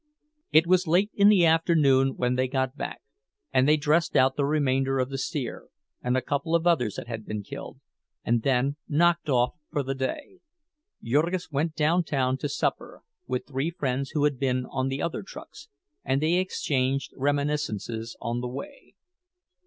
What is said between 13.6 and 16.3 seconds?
friends who had been on the other trucks, and